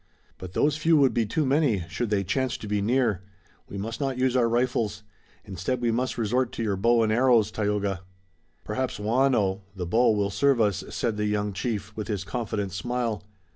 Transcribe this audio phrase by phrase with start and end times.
[0.39, 3.21] "But those few would be too many, should they chance to be near.
[3.69, 5.03] We must not use our rifles.
[5.45, 8.01] Instead we must resort to your bow and arrows, Tayoga."
[8.63, 13.21] "Perhaps waano (the bow) will serve us," said the young chief, with his confident smile.